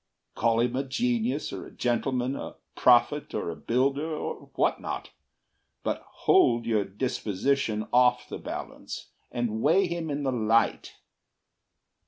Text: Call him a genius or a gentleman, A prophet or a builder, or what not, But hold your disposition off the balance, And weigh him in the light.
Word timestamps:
Call 0.33 0.61
him 0.61 0.75
a 0.75 0.83
genius 0.83 1.53
or 1.53 1.63
a 1.67 1.71
gentleman, 1.71 2.35
A 2.35 2.55
prophet 2.73 3.35
or 3.35 3.51
a 3.51 3.55
builder, 3.55 4.09
or 4.11 4.49
what 4.55 4.81
not, 4.81 5.11
But 5.83 6.01
hold 6.07 6.65
your 6.65 6.85
disposition 6.85 7.87
off 7.93 8.27
the 8.27 8.39
balance, 8.39 9.11
And 9.31 9.61
weigh 9.61 9.85
him 9.85 10.09
in 10.09 10.23
the 10.23 10.31
light. 10.31 10.95